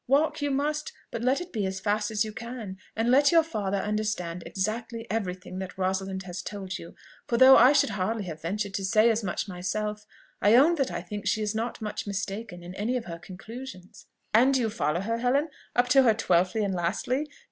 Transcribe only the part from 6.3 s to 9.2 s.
told you; for though I should hardly have ventured to say